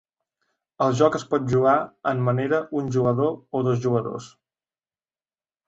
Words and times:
El 0.85 0.95
joc 1.01 1.17
es 1.19 1.25
pot 1.33 1.45
jugar 1.51 1.75
en 2.13 2.25
manera 2.29 2.63
un 2.81 2.89
jugador 2.97 3.31
o 3.61 3.65
dos 3.71 3.87
jugadors. 3.87 4.33